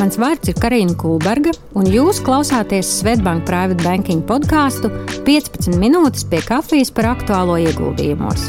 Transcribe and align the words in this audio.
Mans 0.00 0.16
vārds 0.16 0.48
ir 0.48 0.56
Karina 0.56 0.94
Kulberga, 0.96 1.52
un 1.76 1.84
jūs 1.84 2.22
klausāties 2.24 2.88
Svetbank 3.02 3.44
Private 3.44 3.84
Banking 3.84 4.22
podkāstu 4.24 4.88
15 5.26 5.76
minūtes 5.76 6.24
pie 6.30 6.40
kafijas 6.46 6.88
par 6.96 7.10
aktuālo 7.10 7.58
ieguldījumos. 7.60 8.48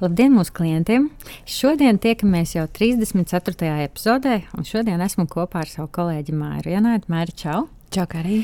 Labdien, 0.00 0.32
mūsu 0.32 0.54
klientiem! 0.56 1.10
Šodien 1.44 1.98
tiekamies 2.00 2.54
jau 2.54 2.62
34. 2.72 3.66
epizodē, 3.84 4.38
un 4.56 4.64
šodien 4.64 5.02
esmu 5.04 5.26
kopā 5.28 5.60
ar 5.60 5.68
savu 5.68 5.90
kolēģi 5.92 6.32
Māru 6.40 6.72
Janētu. 6.72 7.12
Māri, 7.12 7.34
čau! 7.36 7.66
Čau, 7.92 8.06
arī. 8.16 8.38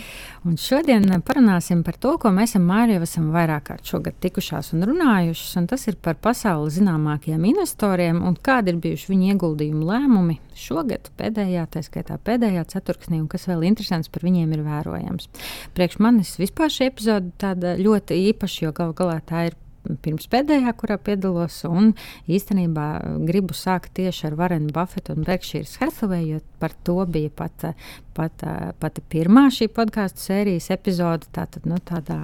Un 0.45 0.59
šodien 0.61 1.07
parunāsim 1.25 1.81
par 1.87 1.97
to, 2.03 2.13
ko 2.21 2.29
mēs 2.35 2.59
ar 2.59 2.65
Māriju 2.67 3.07
esam 3.07 3.31
vairāk 3.33 3.71
kārt 3.71 3.89
šogad 3.89 4.21
tikušās 4.21 4.75
un 4.77 4.85
runājušas. 4.91 5.57
Un 5.63 5.73
tas 5.73 5.89
ir 5.89 5.97
par 5.97 6.19
pasaules 6.21 6.77
zināmākajiem 6.77 7.49
investoriem 7.55 8.21
un 8.27 8.37
kādi 8.37 8.75
ir 8.75 8.81
bijuši 8.85 9.15
viņu 9.15 9.33
ieguldījumu 9.33 9.89
lēmumi 9.89 10.41
šogad, 10.61 11.09
pēdējā, 11.17 11.65
tā 11.73 11.87
skaitā 11.87 12.19
pēdējā 12.27 12.67
ceturksnī, 12.75 13.23
un 13.23 13.31
kas 13.33 13.49
vēl 13.49 13.65
interesants 13.71 14.13
par 14.13 14.29
viņiem 14.29 14.53
ir 14.59 14.67
vērojams. 14.67 15.31
Priekš 15.79 16.03
manis 16.05 16.37
vispār 16.43 16.75
šī 16.75 16.91
epizode 16.91 17.33
tāda 17.41 17.79
ļoti 17.81 18.27
īpaša, 18.35 18.67
jo 18.67 18.77
galu 18.77 18.99
galā 18.99 19.23
tā 19.25 19.47
ir 19.49 19.63
pirms 20.03 20.29
pēdējā, 20.33 20.73
kurā 20.79 20.99
piedalos. 21.03 21.59
Un 21.69 21.95
īstenībā 22.31 22.89
gribu 23.29 23.57
sākt 23.57 23.95
tieši 23.99 24.31
ar 24.31 24.39
Varenu 24.39 24.73
Buffetu 24.75 25.17
un 25.17 25.27
Berkshire 25.27 25.69
Hathaway, 25.81 26.27
jo 26.33 26.41
par 26.59 26.73
to 26.85 26.99
bija 27.07 27.31
pat, 27.37 27.69
pat, 28.17 28.45
pat 28.81 29.01
pirmā 29.13 29.47
šī 29.53 29.69
podkāstu 29.77 30.23
sērijas 30.25 30.71
epizode. 30.75 31.29
Tātad, 31.37 31.67
nu, 31.69 31.79
tādā 31.85 32.19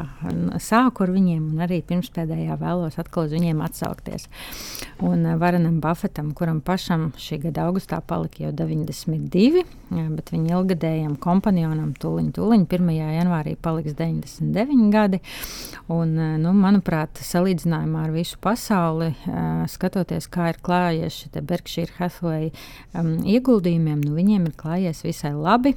sāku 0.62 1.06
ar 1.06 1.12
viņiem, 1.14 1.50
un 1.52 1.64
arī 1.66 1.82
pirmspēdējā 1.88 2.56
vēlos 2.60 2.98
atkal 3.00 3.28
uz 3.28 3.36
viņiem 3.36 3.60
atsaukties. 3.64 4.28
Un 5.04 5.26
Varenam 5.40 5.80
Buffetam, 5.82 6.32
kuram 6.36 6.62
pašam 6.64 7.10
šī 7.20 7.42
gada 7.46 7.66
augustā 7.68 8.00
palika 8.06 8.46
jau 8.46 8.52
92, 8.56 9.64
bet 10.16 10.32
viņa 10.32 10.56
ilgadējam 10.56 11.16
kompanionam 11.20 11.92
tūliņ, 12.00 12.32
tūliņ 12.36 12.66
1. 12.70 12.92
janvārī 13.18 13.56
paliks 13.60 13.96
99 13.98 14.88
gadi. 14.92 15.20
Un, 15.92 16.14
nu, 16.40 16.54
manuprāt, 16.56 17.20
salīdzinājumā 17.52 18.06
ar 18.06 18.12
visu 18.14 18.38
pasauli, 18.40 19.10
skatoties, 19.68 20.28
kā 20.32 20.50
ir 20.52 20.58
klājies 20.64 21.22
šie 21.22 21.42
Berkshire 21.42 21.92
Hathaway 21.98 22.50
um, 22.96 23.20
ieguldījumiem, 23.28 24.00
nu, 24.04 24.14
viņiem 24.16 24.46
ir 24.48 24.54
klājies 24.56 25.02
visai 25.04 25.32
labi, 25.34 25.74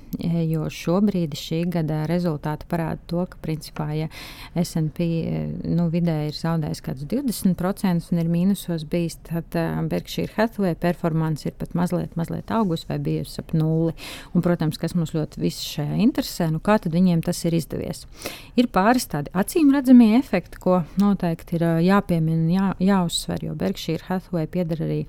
jo 0.47 0.69
šobrīd 0.69 1.35
šī 1.35 1.65
gada 1.73 2.05
rezultāti 2.07 2.67
parāda 2.69 2.99
to, 3.07 3.25
ka 3.27 3.39
principā, 3.43 3.89
ja 3.95 4.07
S&P 4.55 5.07
nu, 5.65 5.89
vidē 5.91 6.29
ir 6.29 6.37
zaudējis 6.37 6.83
kādus 6.85 7.09
20% 7.11 8.11
un 8.11 8.21
ir 8.23 8.31
mīnusos 8.31 8.85
bijis, 8.87 9.17
tad 9.27 9.51
Berkshire 9.89 10.31
Hathaway 10.37 10.75
performance 10.75 11.47
ir 11.47 11.55
pat 11.59 11.75
mazliet, 11.75 12.15
mazliet 12.15 12.51
augus 12.55 12.85
vai 12.89 12.99
bijusi 13.03 13.41
ap 13.43 13.53
nulli. 13.55 13.95
Un, 14.33 14.43
protams, 14.45 14.79
kas 14.79 14.95
mums 14.95 15.15
ļoti 15.15 15.41
viss 15.43 15.65
šajā 15.75 15.99
interesē, 16.05 16.49
nu, 16.53 16.61
kā 16.63 16.77
tad 16.81 16.95
viņiem 16.95 17.23
tas 17.25 17.43
ir 17.47 17.55
izdevies. 17.57 18.05
Ir 18.55 18.69
pāris 18.71 19.09
tādi 19.11 19.33
acīm 19.35 19.73
redzamie 19.75 20.13
efekti, 20.19 20.61
ko 20.61 20.81
noteikti 21.01 21.59
ir 21.59 21.64
jāpiemina, 21.83 22.45
jā, 22.51 22.67
jāuzsver, 22.87 23.43
jo 23.47 23.55
Berkshire 23.59 24.05
Hathaway 24.07 24.47
pieder 24.51 24.83
arī 24.85 24.99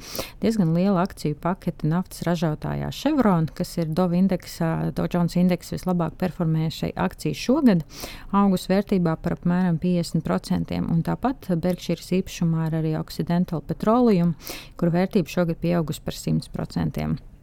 diezgan 0.42 0.72
liela 0.76 1.04
akciju 1.06 1.38
pakete 1.42 1.88
naftas 1.90 2.24
ražotājā 2.26 2.90
Chevron, 2.94 3.48
kas 3.56 3.76
ir 3.78 3.92
Dove 3.96 4.18
indeksā, 4.18 4.90
Dow 4.96 5.08
Jones 5.12 5.36
indeksa 5.40 5.76
vislabāk 5.76 6.18
performējušai 6.20 6.92
akcija 7.06 7.36
šogad, 7.36 7.84
augus 8.32 8.66
vērtībā 8.72 9.16
par 9.22 9.38
apmēram 9.38 9.78
50%. 9.82 10.82
Un 10.82 11.04
tāpat 11.06 11.52
Berkshire 11.62 12.20
īpašumā 12.20 12.68
ir 12.70 12.80
arī 12.80 12.96
Occidental 12.98 13.62
Petroleum, 13.66 14.34
kur 14.76 14.94
vērtība 14.94 15.32
šogad 15.32 15.62
pieaugusi 15.62 16.04
par 16.04 16.16
100%. 16.18 17.35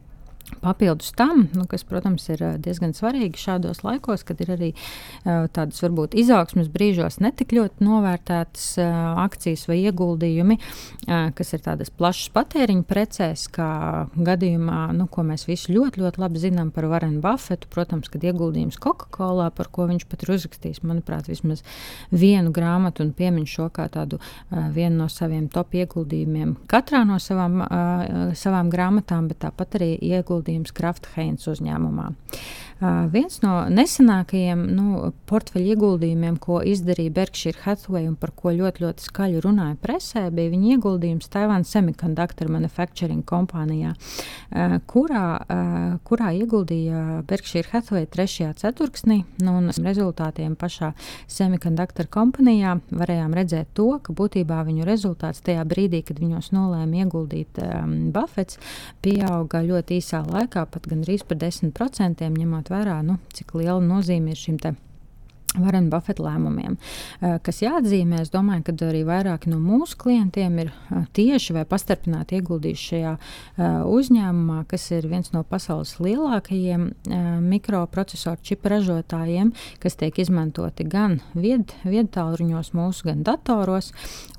Papildus 0.62 1.12
tam, 1.16 1.48
nu, 1.56 1.66
kas, 1.68 1.84
protams, 1.88 2.26
ir 2.32 2.42
diezgan 2.64 2.94
svarīgi 2.96 3.40
šādos 3.40 3.82
laikos, 3.84 4.26
kad 4.28 4.42
ir 4.44 4.52
arī 4.54 4.70
uh, 4.76 5.48
tādas 5.52 5.80
varbūt 5.84 6.18
izaugsmas 6.20 6.70
brīžos 6.72 7.18
netik 7.24 7.56
ļoti 7.56 7.84
novērtētas 7.84 8.66
uh, 8.80 8.92
akcijas 9.24 9.66
vai 9.70 9.80
ieguldījumi, 9.82 10.58
uh, 10.60 11.32
kas 11.36 11.56
ir 11.56 11.64
tādas 11.66 11.92
plašas 11.92 12.30
patēriņa 12.36 12.86
precēs, 12.88 13.46
kā 13.56 13.70
gadījumā, 14.16 14.82
nu, 14.98 15.08
ko 15.12 15.26
mēs 15.28 15.48
visi 15.48 15.74
ļoti, 15.76 16.04
ļoti 16.04 16.24
labi 16.24 16.44
zinām 16.44 16.74
par 16.76 16.88
Varenu 16.92 17.24
Buffetu. 17.24 17.72
Protams, 17.74 18.12
kad 18.12 18.24
ieguldījums 18.24 18.80
Coca-Cola, 18.84 19.50
par 19.56 19.72
ko 19.74 19.88
viņš 19.90 20.08
pat 20.12 20.28
ir 20.28 20.36
uzrakstījis, 20.36 20.84
manuprāt, 20.86 21.32
vismaz 21.32 21.64
vienu 22.12 22.54
grāmatu 22.56 23.04
un 23.08 23.14
piemin 23.16 23.48
šo 23.50 23.70
kā 23.74 23.88
tādu 23.92 24.20
vienu 24.52 25.02
no 25.02 25.10
saviem 25.12 25.48
top 25.52 25.74
ieguldījumiem 25.80 26.56
katrā 26.72 27.04
no 27.08 27.18
savām, 27.24 27.64
savām 28.38 28.70
grāmatām, 28.74 29.32
bet 29.32 29.42
tāpat 29.48 29.80
arī 29.80 29.92
ieguldījumi 29.98 30.33
ieguldījums 30.34 30.74
Kraftheins 30.74 31.46
uzņēmumā. 31.52 32.10
Uh, 32.84 33.06
viens 33.08 33.38
no 33.40 33.62
nesenākajiem 33.72 34.64
nu, 34.76 35.12
portfeļu 35.30 35.72
ieguldījumiem, 35.72 36.36
ko 36.44 36.58
izdarīja 36.68 37.14
Berkshire 37.16 37.62
Hathaway 37.64 38.10
un 38.10 38.18
par 38.20 38.34
ko 38.36 38.52
ļoti, 38.52 38.84
ļoti 38.84 39.06
skaļi 39.06 39.44
runāja 39.46 39.78
presē, 39.80 40.26
bija 40.36 40.52
viņa 40.52 40.74
ieguldījums 40.76 41.32
Taivānas 41.32 41.72
Semiconductor 41.72 42.50
Manufacturing 42.52 43.24
kompānijā, 43.30 43.94
uh, 43.96 44.76
kurā, 44.90 45.22
uh, 45.40 45.94
kurā 46.04 46.34
ieguldīja 46.42 47.22
Berkshire 47.30 47.72
Hathaway 47.72 48.10
trešajā 48.12 48.52
ceturksnī. 48.66 49.22
Nu, 49.40 49.56
un 49.62 49.72
rezultātiem 49.72 50.58
pašā 50.60 50.92
Semiconductor 51.32 52.12
kompānijā 52.12 52.76
varējām 52.92 53.38
redzēt 53.40 53.72
to, 53.80 53.88
ka 54.04 54.18
būtībā 54.18 54.60
viņu 54.68 54.90
rezultāts 54.90 55.40
tajā 55.48 55.64
brīdī, 55.72 56.04
kad 56.10 56.20
viņos 56.20 56.52
nolēma 56.52 57.06
ieguldīt 57.06 57.64
um, 57.64 57.96
Buffets, 58.12 58.60
pieauga 59.06 59.64
ļoti 59.64 60.02
īsā 60.04 60.26
laikā, 60.28 60.68
pat 60.68 60.92
gandrīz 60.92 61.24
par 61.30 61.40
10%, 61.48 62.28
ņemot 62.44 62.73
vērā, 62.74 63.02
nu, 63.06 63.20
cik 63.38 63.56
liela 63.60 63.82
nozīme 63.84 64.34
ir 64.34 64.42
šim 64.42 64.58
te 64.62 64.76
Varena 65.54 65.90
Buffeta 65.92 66.24
lēmumiem. 66.26 66.78
Eh, 67.22 67.36
kas 67.46 67.62
jāatzīmē, 67.62 68.24
es 68.24 68.32
domāju, 68.34 68.64
ka 68.66 68.74
arī 68.88 69.04
vairāki 69.06 69.52
no 69.52 69.60
mūsu 69.62 69.98
klientiem 70.02 70.58
ir 70.64 70.72
eh, 70.72 71.04
tieši 71.14 71.54
vai 71.60 71.66
pastarpināti 71.70 72.40
ieguldījuši 72.40 72.88
šajā 72.90 73.12
eh, 73.14 73.78
uzņēmumā, 73.86 74.64
kas 74.72 74.88
ir 74.98 75.08
viens 75.12 75.30
no 75.36 75.44
pasaules 75.46 75.96
lielākajiem 76.02 76.90
mikroprocesoru 77.44 78.42
čipu 78.46 78.72
ražotājiem, 78.74 79.54
kas 79.84 79.98
tiek 80.00 80.18
izmantoti 80.24 80.88
gan 80.90 81.20
vied, 81.38 81.76
viedtālruņos, 81.86 82.74
mūsu, 82.78 83.10
gan 83.12 83.24
datoros. 83.28 83.92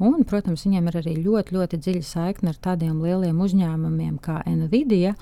Un, 0.03 0.25
protams, 0.27 0.67
viņiem 0.67 0.91
ir 0.91 1.01
arī 1.05 1.17
ļoti, 1.23 1.55
ļoti 1.55 1.81
dziļa 1.85 2.07
saikne 2.09 2.55
ar 2.55 2.61
tādiem 2.71 2.99
lieliem 3.05 3.39
uzņēmumiem 3.45 4.19
kā 4.25 4.41
Nvidia 4.51 5.15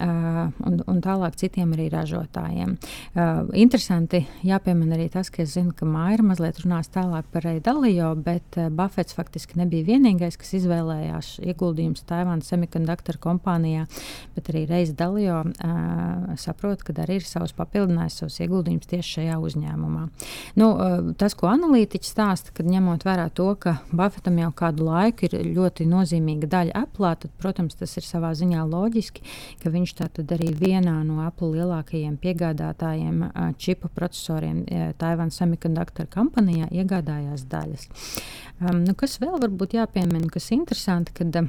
un, 0.00 0.80
un 0.86 1.00
tālāk 1.04 1.36
citiem 1.40 1.72
arī 1.76 1.88
ražotājiem. 1.92 2.76
Interesanti 3.64 4.24
jāpiemina 4.46 4.96
arī 4.96 5.08
tas, 5.12 5.30
ka 5.32 5.42
es 5.44 5.54
zinu, 5.54 5.74
ka 5.76 5.86
Maija 5.88 6.24
mazliet 6.24 6.60
runās 6.62 6.90
tālāk 6.92 7.26
par 7.32 7.44
Reidalijo, 7.46 8.12
bet 8.18 8.58
uh, 8.58 8.70
Buffets 8.74 9.16
faktiski 9.16 9.58
nebija 9.60 9.86
vienīgais, 9.88 10.36
kas 10.40 10.54
izvēlējās 10.58 11.30
ieguldījumus 11.44 12.04
Taivānas 12.08 12.48
semikonduktoru 12.52 13.20
kompānijā, 13.22 13.86
bet 14.36 14.50
arī 14.52 14.64
Reidalijo 14.70 15.40
uh, 15.44 16.34
saprot, 16.40 16.84
ka 16.86 16.94
arī 17.04 17.18
ir 17.20 17.28
savus 17.28 17.54
papildinājums, 17.56 18.20
savus 18.22 18.40
ieguldījumus 18.44 18.90
tieši 18.90 19.18
šajā 19.18 19.38
uzņēmumā. 19.48 20.06
Nu, 20.60 20.70
tas, 21.20 21.34
ko 21.38 21.48
analītiķis 21.50 22.12
stāsta, 22.14 22.54
kad 22.56 22.68
ņemot 22.70 23.04
vērā 23.06 23.28
to, 23.34 23.50
ka 23.60 23.76
Buffetam 23.92 24.38
jau 24.40 24.50
kādu 24.56 24.88
laiku 24.88 25.28
ir 25.28 25.36
ļoti 25.54 25.86
nozīmīga 25.90 26.50
daļa 26.50 26.84
Apple, 26.84 27.12
tad, 27.24 27.34
protams, 27.40 27.76
tas 27.78 27.92
ir 27.98 28.06
savā 28.06 28.32
ziņā 28.38 28.64
loģiski, 28.70 29.24
ka 29.62 29.72
viņš 29.74 29.83
tātad 29.92 30.32
arī 30.32 30.48
vienā 30.56 30.96
no 31.04 31.20
Apple 31.26 31.52
lielākajiem 31.58 32.16
piegādātājiem 32.22 33.20
čipu 33.60 33.92
procesoriem 33.92 34.64
Taivānas 34.64 35.14
Taiwan 35.14 35.30
Semiconductor 35.30 36.08
kompānijā 36.10 36.66
iegādājās 36.72 37.44
daļas. 37.50 37.86
Um, 38.60 38.82
nu, 38.86 38.94
kas 38.98 39.18
vēl 39.22 39.36
varbūt 39.42 39.76
jāpiemina, 39.76 40.26
kas 40.32 40.50
interesanti, 40.56 41.14
kad 41.20 41.36
uh, 41.38 41.48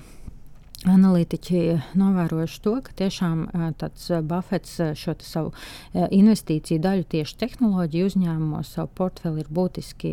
analītiķi 0.89 1.59
novērojuši 1.97 2.59
to, 2.63 2.73
ka 2.85 2.93
tiešām 3.01 3.45
tāds 3.79 4.07
Buffets 4.27 4.77
šo 4.99 5.15
savu 5.25 5.51
investīciju 5.93 6.81
daļu 6.83 7.05
tieši 7.11 7.37
tehnoloģiju 7.41 8.09
uzņēmumos 8.11 8.73
savu 8.75 8.91
portfeli 8.97 9.43
ir 9.43 9.49
būtiski 9.55 10.11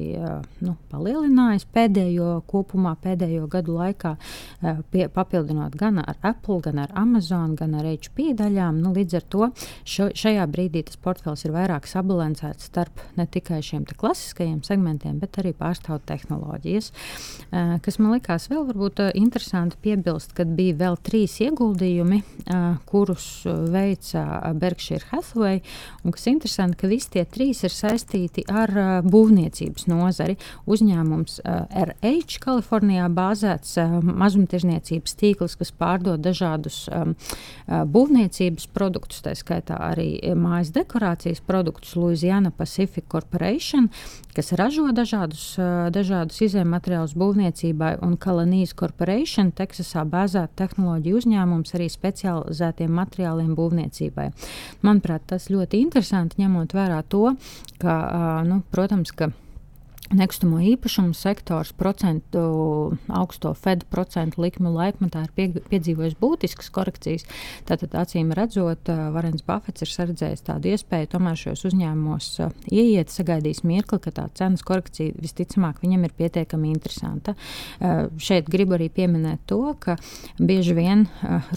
nu, 0.64 0.74
palielinājis 0.92 1.66
pēdējo 1.74 2.30
kopumā, 2.48 2.94
pēdējo 3.02 3.48
gadu 3.52 3.76
laikā, 3.78 4.14
pie, 4.92 5.06
papildinot 5.12 5.76
gan 5.78 6.00
ar 6.02 6.16
Apple, 6.22 6.60
gan 6.64 6.80
ar 6.82 6.94
Amazon, 6.98 7.56
gan 7.58 7.76
ar 7.78 7.88
HP 7.90 8.32
daļām. 8.38 8.80
Nu, 8.82 8.94
līdz 8.96 9.18
ar 9.20 9.28
to 9.34 9.50
šo, 9.84 10.08
šajā 10.16 10.46
brīdī 10.52 10.84
tas 10.88 11.00
portfels 11.00 11.44
ir 11.46 11.54
vairāk 11.56 11.88
sabalansēts 11.90 12.70
starp 12.70 13.02
ne 13.18 13.26
tikai 13.28 13.60
šiem 13.64 13.84
klasiskajiem 13.98 14.62
segmentiem, 14.66 15.18
bet 15.20 15.36
arī 15.42 15.52
pārstāv 15.56 16.00
tehnoloģijas, 16.08 16.92
kas 17.84 17.98
man 18.00 18.16
likās 18.16 18.48
vēl 18.52 18.64
varbūt 18.70 19.02
interesanti 19.18 19.78
piebilst, 19.82 20.32
kad 20.36 20.48
bija 20.48 20.61
bija 20.62 20.78
vēl 20.78 20.96
trīs 21.02 21.34
ieguldījumi, 21.42 22.20
kurus 22.88 23.26
veica 23.72 24.52
Berkshire 24.58 25.04
Hathaway. 25.10 25.62
Un, 26.02 26.14
kas 26.14 26.28
interesanti, 26.30 26.78
ka 26.80 26.90
visi 26.90 27.10
tie 27.16 27.24
trīs 27.26 27.62
ir 27.66 27.74
saistīti 27.74 28.44
ar 28.50 29.02
būvniecības 29.06 29.88
nozari. 29.90 30.36
Uzņēmums 30.70 31.40
RH 31.42 32.40
Kalifornijā 32.42 33.08
bāzēts 33.12 33.76
mazumtirdzniecības 34.06 35.16
tīkls, 35.18 35.56
kas 35.60 35.74
pārdod 35.74 36.22
dažādus 36.22 36.84
būvniecības 37.66 38.68
produktus, 38.74 39.22
tā 39.24 39.34
skaitā 39.38 39.78
arī 39.90 40.10
mājas 40.38 40.72
dekorācijas 40.74 41.42
produktus 41.46 41.96
Louisiana 41.98 42.52
Pacific 42.54 43.08
Corporation, 43.10 43.88
kas 44.36 44.52
ražo 44.56 44.88
dažādus, 44.94 45.54
dažādus 45.92 46.40
izējuma 46.46 46.78
materiālus 46.78 47.16
būvniecībai, 47.18 47.96
un 48.04 48.16
Kalanijas 48.20 48.74
Corporation 48.78 49.52
Teksasā 49.52 50.04
bāzēta 50.08 50.51
tehnoloģiju 50.58 51.20
uzņēmums 51.22 51.76
arī 51.76 51.88
specializētiem 51.92 52.92
materiāliem 52.96 53.52
būvniecībai. 53.58 54.30
Manuprāt, 54.86 55.26
tas 55.34 55.50
ļoti 55.52 55.82
interesanti 55.82 56.42
ņemot 56.42 56.74
vērā 56.76 57.02
to, 57.08 57.34
ka, 57.82 57.96
nu, 58.48 58.62
protams, 58.74 59.14
ka 59.16 59.32
Nekustamo 60.10 60.58
īpašumu 60.60 61.14
sektors 61.16 61.70
procentu, 61.72 62.40
augsto 63.08 63.54
Fed 63.56 63.86
procentu 63.88 64.42
likmi 64.42 64.68
laikmetā 64.68 65.22
ir 65.24 65.30
pie, 65.32 65.46
piedzīvojis 65.70 66.18
būtiskas 66.20 66.68
korekcijas. 66.74 67.24
Tātad, 67.64 67.94
acīm 67.96 68.34
redzot, 68.36 68.90
Varens 69.14 69.44
Buffets 69.46 69.86
ir 69.86 69.88
saredzējis 69.88 70.44
tādu 70.44 70.72
iespēju 70.74 71.08
tomēr 71.14 71.38
šajos 71.40 71.62
uzņēmumos 71.70 72.28
ieiet, 72.68 73.14
sagaidījis 73.14 73.62
mirkli, 73.64 74.00
ka 74.04 74.12
tā 74.18 74.26
cenas 74.36 74.64
korekcija 74.68 75.14
visticamāk 75.22 75.80
viņam 75.80 76.04
ir 76.04 76.12
pietiekami 76.18 76.74
interesanta. 76.74 77.32
Šeit 78.20 78.50
gribu 78.52 78.76
arī 78.76 78.90
pieminēt 78.92 79.46
to, 79.48 79.62
ka 79.80 79.96
bieži 80.36 80.76
vien 80.76 81.06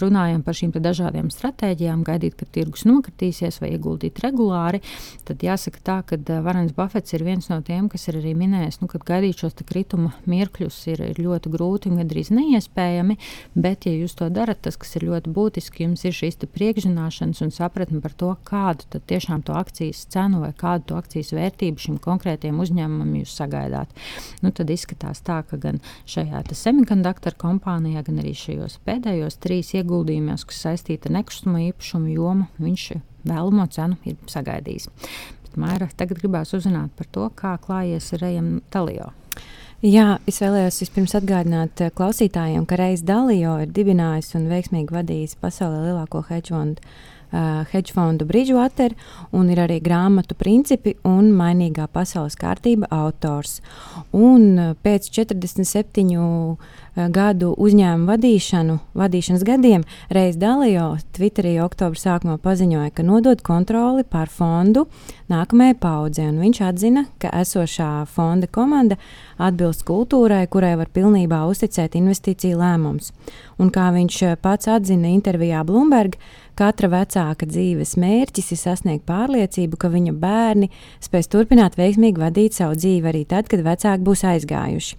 runājam 0.00 0.46
par 0.46 0.56
šīm 0.56 0.72
dažādiem 0.78 1.28
stratēģijām, 1.34 2.06
gaidīt, 2.08 2.38
ka 2.40 2.48
tirgus 2.48 2.86
nokritīsies 2.88 3.60
vai 3.60 3.74
ieguldīt 3.74 4.22
regulāri. 4.24 4.80
Tad 5.28 5.44
jāsaka 5.44 5.84
tā, 5.84 6.00
ka 6.08 6.40
Varens 6.46 6.72
Buffets 6.78 7.12
ir 7.18 7.26
viens 7.26 7.52
no 7.52 7.60
tiem, 7.66 7.90
kas 7.92 8.08
ir 8.08 8.22
arī 8.22 8.35
minējis, 8.38 8.80
nu, 8.82 8.88
ka 8.90 9.00
gaidīt 9.02 9.42
šos 9.42 9.56
krituma 9.66 10.12
mirkļus 10.28 10.78
ir, 10.92 11.02
ir 11.12 11.20
ļoti 11.22 11.52
grūti 11.52 11.90
un 11.90 12.00
gandrīz 12.00 12.30
neiespējami. 12.34 13.18
Bet, 13.56 13.88
ja 13.88 13.94
jūs 13.94 14.16
to 14.18 14.28
darat, 14.32 14.62
tas, 14.66 14.78
kas 14.80 14.96
ir 14.98 15.08
ļoti 15.08 15.32
būtiski, 15.36 15.86
jums 15.86 16.04
ir 16.06 16.16
šīs 16.16 16.40
priekšzināšanas 16.46 17.42
un 17.44 17.52
sapratne 17.54 18.00
par 18.04 18.14
to, 18.18 18.32
kādu 18.46 19.00
tiešām 19.08 19.44
to 19.46 19.56
akcijas 19.56 20.04
cenu 20.12 20.42
vai 20.44 20.52
kādu 20.56 20.90
to 20.90 21.00
akcijas 21.00 21.32
vērtību 21.36 21.82
šim 21.82 21.98
konkrētajam 22.02 22.60
uzņēmumam 22.62 23.16
jūs 23.22 23.34
sagaidāt. 23.40 23.92
Nu, 24.44 24.52
tad 24.54 24.70
izskatās 24.72 25.22
tā, 25.26 25.40
ka 25.48 25.58
gan 25.60 25.80
šajā 26.08 26.44
semikonduktoru 26.56 27.38
kompānijā, 27.40 28.04
gan 28.06 28.22
arī 28.22 28.34
šajos 28.36 28.78
pēdējos 28.86 29.40
trīs 29.42 29.74
ieguldījumos, 29.76 30.46
kas 30.48 30.62
saistīti 30.68 31.10
ar 31.10 31.18
nekustamo 31.20 31.62
īpašumu 31.70 32.14
jomu, 32.14 32.48
viņš 32.62 32.88
vēlamo 33.26 33.66
cenu 33.72 33.98
ir 34.06 34.18
sagaidījis. 34.30 34.88
Maira, 35.60 35.88
tagad 35.96 36.20
gribās 36.22 36.54
uzzināt 36.56 36.92
par 36.96 37.08
to, 37.12 37.28
kā 37.36 37.56
klājies 37.62 38.12
Rejam 38.20 38.60
Talio. 38.70 39.12
Jā, 39.84 40.16
es 40.24 40.40
vēlējos 40.40 40.80
vispirms 40.80 41.12
atgādināt 41.18 41.82
eh, 41.84 41.90
klausītājiem, 41.92 42.64
ka 42.64 42.78
Reis 42.80 43.02
Dalio 43.04 43.58
ir 43.60 43.74
dibinājis 43.76 44.32
un 44.38 44.48
veiksmīgi 44.48 44.94
vadījis 44.96 45.36
pasaulē 45.42 45.82
lielāko 45.90 46.24
hedge 46.30 46.54
fondu 46.54 46.86
uh, 47.32 47.64
hedge 47.72 47.92
fondu 47.92 48.26
Bridgewater 48.26 48.94
un 49.32 49.50
ir 49.50 49.60
arī 49.62 49.78
grāmatu 49.82 50.36
principi 50.38 50.96
un 51.06 51.32
mainīgā 51.36 51.88
pasaules 51.92 52.38
kārtība 52.38 52.88
autors. 52.94 53.60
Un 54.12 54.58
uh, 54.58 54.74
pēc 54.82 55.10
47 55.10 56.16
uh, 56.16 56.56
gadu 56.96 57.52
uzņēmumu 57.60 58.08
vadīšanu, 58.08 58.76
vadīšanas 58.96 59.44
gadiem 59.46 59.84
Reis 60.12 60.38
Dalio 60.40 60.94
Twitterī 61.16 61.56
oktobra 61.64 62.00
sākumā 62.00 62.38
paziņoja, 62.42 62.92
ka 62.96 63.04
nodod 63.04 63.42
kontroli 63.44 64.04
pār 64.08 64.32
fondu 64.32 64.86
nākamajai 65.32 65.76
paudzei, 65.80 66.30
viņš 66.32 66.62
atzina, 66.70 67.04
ka 67.20 67.32
esošā 67.42 68.06
fonda 68.08 68.48
komanda 68.48 68.96
atbilst 69.36 69.84
kultūrai, 69.88 70.46
kurai 70.48 70.74
var 70.80 70.88
pilnībā 70.92 71.42
uzticēt 71.50 71.98
investīciju 72.00 72.56
lēmumus. 72.62 73.12
Un 73.60 73.70
kā 73.72 73.90
viņš 73.92 74.22
pats 74.40 74.68
atzina 74.72 75.12
intervijā 75.12 75.64
Bloomberg, 75.68 76.16
Katra 76.56 76.88
vecāka 76.88 77.44
dzīves 77.44 77.98
mērķis 78.00 78.54
ir 78.54 78.56
sasniegt 78.56 79.02
pārliecību, 79.04 79.76
ka 79.76 79.90
viņa 79.92 80.14
bērni 80.16 80.70
spēs 81.04 81.28
turpināt 81.28 81.74
veiksmīgi 81.76 82.22
vadīt 82.22 82.56
savu 82.56 82.78
dzīvi 82.80 83.10
arī 83.10 83.20
tad, 83.28 83.50
kad 83.52 83.60
vecāki 83.60 84.06
būs 84.06 84.22
aizgājuši. 84.24 84.96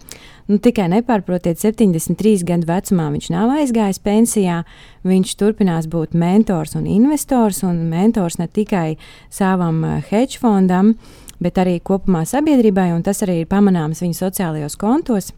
Nu, 0.52 0.60
tikai 0.62 0.86
nepārprotiet, 0.94 1.58
73 1.96 2.44
gadu 2.48 2.68
vecumā 2.70 3.08
viņš 3.14 3.30
nav 3.34 3.54
aizgājis 3.58 4.02
pensijā. 4.04 4.62
Viņš 5.08 5.34
turpinās 5.40 5.88
būt 5.92 6.18
mentors 6.18 6.76
un 6.76 6.86
investors, 6.92 7.64
un 7.64 7.86
mentors 7.92 8.40
ne 8.42 8.48
tikai 8.48 8.98
savam 9.30 9.84
eh, 9.86 10.04
hedge 10.12 10.42
fondam, 10.42 10.96
bet 11.40 11.60
arī 11.62 11.80
kopumā 11.80 12.26
sabiedrībai, 12.28 12.92
un 12.96 13.04
tas 13.06 13.24
arī 13.26 13.42
ir 13.44 13.52
pamanāms 13.52 14.04
viņa 14.04 14.22
sociālajos 14.26 14.78
kontos. 14.82 15.32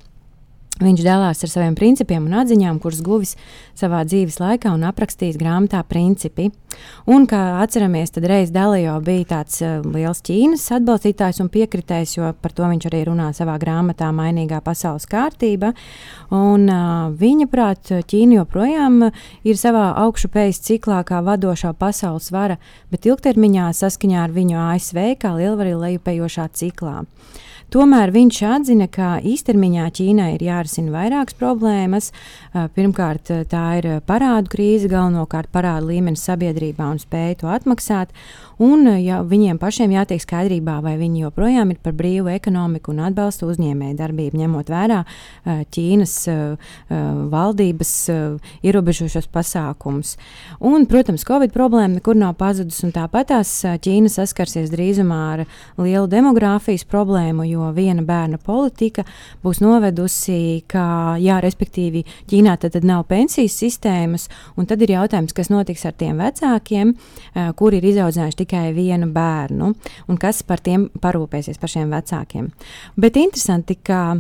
Viņš 0.80 1.02
dalās 1.04 1.44
ar 1.44 1.52
saviem 1.52 1.74
principiem 1.76 2.24
un 2.30 2.38
atziņām, 2.40 2.78
kurus 2.80 3.02
guvis 3.04 3.34
savā 3.76 4.06
dzīves 4.08 4.38
laikā 4.40 4.72
un 4.72 4.86
aprakstījis 4.88 5.36
grāmatā 5.40 5.82
Principi. 5.84 6.46
Un, 7.12 7.26
kā 7.28 7.40
atceramies, 7.60 8.14
tad 8.16 8.28
reiz 8.32 8.54
Dalio 8.56 8.94
bija 9.04 9.26
tāds 9.34 9.58
uh, 9.60 9.82
liels 9.84 10.22
Ķīnas 10.24 10.70
atbalstītājs 10.78 11.42
un 11.44 11.50
piekritējs, 11.52 12.14
jo 12.16 12.30
par 12.40 12.56
to 12.56 12.70
viņš 12.72 12.88
arī 12.88 13.02
runā 13.10 13.28
savā 13.36 13.58
grāmatā 13.60 14.14
Mainīgā 14.16 14.62
pasaules 14.64 15.10
kārtība. 15.12 15.74
Un, 16.32 16.70
uh, 16.72 17.12
viņa 17.12 17.50
prāt, 17.52 17.92
Ķīna 18.08 18.40
joprojām 18.40 19.10
ir 19.10 19.60
savā 19.60 19.90
augšupējas 20.06 20.64
ciklā 20.70 21.02
kā 21.04 21.20
vadošā 21.28 21.74
pasaules 21.76 22.32
vara, 22.32 22.56
bet 22.88 23.10
ilgtermiņā 23.10 23.68
saskaņā 23.76 24.24
ar 24.30 24.40
viņu 24.40 24.64
ASV 24.70 25.04
kā 25.20 25.36
lielvaru 25.36 25.76
lejupējošā 25.84 26.48
ciklā. 26.56 27.02
Tomēr 27.70 28.10
viņš 28.10 28.38
atzina, 28.50 28.88
ka 28.90 29.20
īstermiņā 29.22 29.84
Ķīnai 29.94 30.30
ir 30.34 30.46
jārisina 30.48 30.90
vairākas 30.90 31.36
problēmas. 31.38 32.08
Pirmkārt, 32.74 33.30
tā 33.52 33.66
ir 33.78 33.88
parādu 34.10 34.50
krīze, 34.56 34.90
galvenokārt 34.90 35.52
parādu 35.54 35.92
līmenis 35.92 36.24
sabiedrībā 36.26 36.88
un 36.90 36.98
spēja 37.02 37.38
to 37.44 37.52
atmaksāt. 37.54 38.16
Un 38.60 38.84
ja 39.00 39.22
viņiem 39.24 39.56
pašiem 39.56 39.94
jātiek 39.96 40.20
skaidrībā, 40.20 40.82
vai 40.84 40.98
viņi 41.00 41.22
joprojām 41.24 41.70
ir 41.72 41.78
par 41.80 41.94
brīvu 41.96 42.28
ekonomiku 42.34 42.92
un 42.92 43.06
atbalstu 43.08 43.48
uzņēmēju 43.48 43.96
darbību, 43.96 44.42
ņemot 44.42 44.72
vērā 44.74 44.98
Ķīnas 45.72 46.16
valdības 47.32 47.94
ierobežošos 48.68 49.30
pasākumus. 49.32 50.18
Un, 50.60 50.84
protams, 50.92 51.24
Covid 51.24 51.54
problēma 51.56 52.02
nekur 52.02 52.20
nav 52.20 52.34
pazudusi, 52.42 52.84
un 52.90 52.92
tāpat 52.98 53.30
tās 53.32 53.54
Ķīna 53.64 54.12
saskarsies 54.12 54.68
drīzumā 54.74 55.22
ar 55.38 55.46
lielu 55.80 56.10
demogrāfijas 56.12 56.84
problēmu, 56.90 57.48
jo 57.48 57.72
viena 57.78 58.04
bērna 58.04 58.42
politika 58.44 59.08
būs 59.40 59.64
novedusi, 59.64 60.66
ka, 60.68 61.16
jā, 61.22 61.40
respektīvi, 61.46 62.04
Ķīnā 62.28 62.58
tad, 62.60 62.76
tad 62.76 62.84
nav 62.84 63.06
pensijas 63.08 63.56
sistēmas, 63.64 64.28
un 64.60 64.68
tad 64.68 64.84
ir 64.84 64.98
jautājums, 64.98 65.32
kas 65.38 65.48
notiks 65.54 65.88
ar 65.88 65.96
tiem 65.96 66.20
vecākiem, 66.20 66.92
kuri 67.56 67.80
ir 67.80 67.92
izaudzinājuši 67.94 68.49
tikai 68.50 68.74
vienu 68.74 69.10
bērnu, 69.14 69.74
un 70.10 70.18
kas 70.18 70.42
par 70.44 70.60
tiem 70.60 70.90
parūpēsies 71.02 71.62
par 71.62 71.70
šiem 71.70 71.94
vecākiem. 71.94 72.50
Bet 72.98 73.18
interesanti, 73.18 73.78
ka 73.78 74.18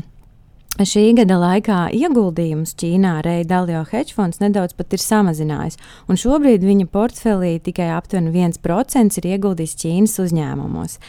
šī 0.78 1.10
gada 1.18 1.40
laikā 1.42 1.80
ieguldījums 1.98 2.76
Ķīnā 2.78 3.20
Reija 3.26 3.48
Dalio 3.50 3.82
hedge 3.90 4.14
fonds 4.14 4.40
nedaudz 4.40 4.78
pat 4.78 4.94
ir 4.94 5.02
samazinājis, 5.02 5.80
un 6.08 6.20
šobrīd 6.20 6.64
viņa 6.64 6.88
portfelī 6.94 7.58
tikai 7.64 7.90
aptuveni 7.96 8.32
1% 8.32 9.20
ir 9.20 9.30
ieguldījis 9.34 9.78
Ķīnas 9.82 10.20
uzņēmumos. 10.28 11.00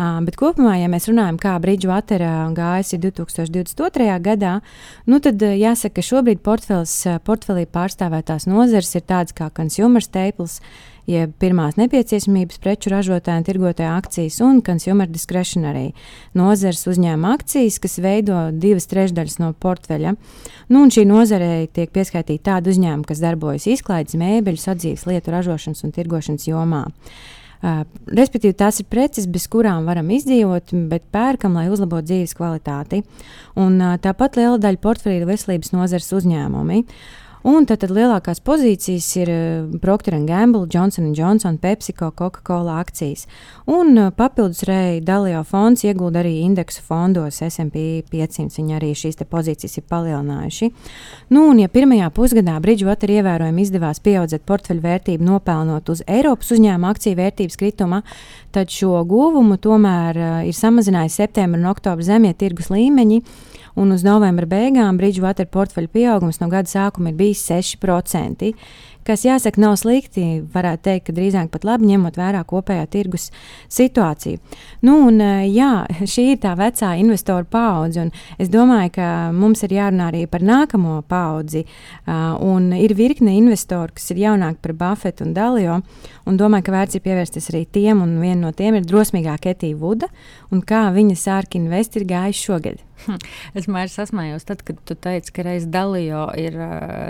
Uh, 0.00 0.16
bet 0.24 0.38
kopumā, 0.40 0.78
ja 0.80 0.86
mēs 0.88 1.10
runājam, 1.10 1.36
kā 1.36 1.58
Bridgewater 1.60 2.22
gājis 2.56 2.94
2022. 3.02 4.06
gadā, 4.24 4.54
nu 5.04 5.18
tad 5.20 5.42
uh, 5.44 5.52
jāsaka, 5.52 5.98
ka 5.98 6.06
šobrīd 6.06 6.40
uh, 6.40 7.18
portfelī 7.26 7.66
pārstāvētās 7.68 8.48
nozares 8.48 8.94
ir 8.96 9.04
tādas 9.04 9.36
kā 9.36 9.50
consumer 9.52 10.00
staples, 10.00 10.62
jeb 11.10 11.32
pirmās 11.42 11.76
nepieciešamības 11.80 12.60
preču 12.62 12.92
ražotāja 12.92 13.40
un 13.40 13.46
tirgotāja 13.46 13.96
akcijas 13.98 14.38
un 14.44 14.60
consumer 14.66 15.10
discretionary 15.10 15.90
nozares 16.38 16.86
uzņēmuma 16.90 17.34
akcijas, 17.38 17.80
kas 17.82 17.98
veido 18.02 18.38
divas 18.52 18.88
trešdaļas 18.90 19.40
no 19.42 19.50
portfeļa. 19.64 20.14
Nu, 20.70 20.84
šī 20.92 21.06
nozarei 21.10 21.66
tiek 21.72 21.92
pieskaitīta 21.94 22.52
tāda 22.52 22.72
uzņēmuma, 22.72 23.08
kas 23.08 23.22
darbojas 23.22 23.68
izklaides, 23.70 24.18
mēbeļu, 24.20 24.62
sadzīves 24.62 25.06
lietu 25.10 25.34
ražošanas 25.34 25.84
un 25.86 25.94
tirgošanas 25.96 26.48
jomā. 26.50 26.86
Uh, 27.60 27.82
respektīvi, 28.08 28.54
tās 28.56 28.78
ir 28.80 28.86
preces, 28.88 29.26
bez 29.28 29.44
kurām 29.52 29.84
varam 29.84 30.08
izdzīvot, 30.14 30.72
bet 30.88 31.04
pērkam, 31.12 31.58
lai 31.58 31.66
uzlabotu 31.68 32.08
dzīves 32.08 32.32
kvalitāti. 32.38 33.02
Un, 33.60 33.76
uh, 33.76 33.98
tāpat 34.00 34.38
liela 34.40 34.56
daļa 34.62 34.80
portfeļa 34.80 35.18
ir 35.18 35.28
veselības 35.28 35.74
nozares 35.74 36.08
uzņēmumi. 36.16 36.80
Uh, 36.86 37.26
Un 37.40 37.64
tad, 37.64 37.78
tad 37.80 37.92
lielākās 37.96 38.42
pozīcijas 38.44 39.06
ir 39.16 39.30
uh, 39.32 39.76
Procter 39.80 40.12
Gamble, 40.28 40.66
Johnson 40.68 41.14
Johnson, 41.16 41.56
PepsiCo, 41.56 42.10
Coca-Cola 42.12 42.74
akcijas. 42.82 43.24
Un 43.64 43.96
uh, 43.96 44.10
papildus 44.12 44.60
rei 44.68 44.98
Dalio 45.00 45.40
fonds 45.48 45.86
iegulda 45.86 46.20
arī 46.20 46.34
indeksu 46.44 46.84
fondos 46.84 47.40
SP 47.40 48.02
500. 48.12 48.52
Viņi 48.60 48.76
arī 48.76 48.90
šīs 48.92 49.16
pozīcijas 49.24 49.78
ir 49.80 49.86
palielinājuši. 49.88 50.68
Nu, 51.32 51.46
un, 51.48 51.62
ja 51.62 51.70
pirmajā 51.72 52.10
pusgadā 52.12 52.58
Bridgewater 52.60 53.14
ievērojami 53.16 53.64
izdevās 53.64 54.02
pieaudzēt 54.04 54.44
portfeļu 54.44 54.84
vērtību, 54.84 55.24
nopelnot 55.24 55.88
uz 55.88 56.04
Eiropas 56.04 56.52
uzņēmuma 56.52 56.92
akciju 56.92 57.16
vērtības 57.22 57.56
krituma, 57.56 58.02
tad 58.52 58.68
šo 58.74 59.00
guvumu 59.08 59.56
tomēr 59.56 60.20
uh, 60.20 60.36
ir 60.44 60.60
samazinājis 60.60 61.22
septembra 61.22 61.62
un 61.62 61.72
oktobra 61.72 62.04
zemie 62.04 62.34
tirgus 62.36 62.68
līmeņi 62.68 63.22
un 63.76 63.92
uz 63.94 64.04
novembra 64.06 64.46
beigām 64.46 64.98
Bridgewater 65.00 65.46
portfeļa 65.46 65.92
pieaugums 65.92 66.40
no 66.42 66.48
gada 66.52 66.70
sākuma 66.70 67.12
ir 67.12 67.18
bijis 67.20 67.44
6% 67.50 68.54
kas 69.06 69.24
jāsaka 69.24 69.60
nav 69.60 69.76
slikti. 69.80 70.24
Varētu 70.52 70.84
teikt, 70.86 71.06
ka 71.08 71.14
drīzāk 71.16 71.50
pat 71.52 71.64
labi 71.66 71.88
ņemot 71.90 72.18
vērā 72.20 72.42
kopējā 72.48 72.86
tirgus 72.90 73.28
situāciju. 73.72 74.40
Nu, 74.86 74.96
un, 75.08 75.20
jā, 75.48 75.70
šī 76.12 76.26
ir 76.34 76.40
tā 76.44 76.54
vecā 76.58 76.92
investoru 77.00 77.48
paudze, 77.50 78.06
un 78.06 78.12
es 78.40 78.52
domāju, 78.52 78.94
ka 78.98 79.08
mums 79.36 79.64
ir 79.66 79.76
jārunā 79.78 80.10
arī 80.12 80.24
par 80.30 80.44
nākamo 80.46 81.00
paudzi. 81.10 81.64
Uh, 82.06 82.70
ir 82.80 82.94
virkne 82.98 83.34
investoru, 83.38 83.94
kas 83.96 84.10
ir 84.12 84.22
jaunāki 84.24 84.60
par 84.64 84.76
Buffetu 84.78 85.26
un 85.26 85.34
Dalio, 85.36 85.80
un 86.28 86.38
domāju, 86.40 86.68
ka 86.68 86.76
vērts 86.76 86.98
ir 86.98 87.04
pievērsties 87.06 87.50
arī 87.52 87.64
tiem, 87.66 88.04
un 88.04 88.18
viena 88.22 88.46
no 88.46 88.54
tiem 88.56 88.78
ir 88.78 88.86
drosmīgā 88.86 89.38
Ketija 89.42 89.78
Vuda, 89.80 90.10
un 90.50 90.62
kā 90.66 90.88
viņa 90.94 91.18
sārka 91.18 91.58
investi 91.60 92.00
ir 92.00 92.08
gājuši 92.10 92.46
šogad. 92.46 92.86
Es 93.58 93.66
mērķis 93.70 93.96
sasmējos, 94.00 94.46
tad, 94.48 94.62
kad 94.66 94.78
tu 94.86 94.94
teici, 94.94 95.32
ka 95.34 95.44
reiz 95.46 95.66
Dalio 95.70 96.26
ir 96.38 96.56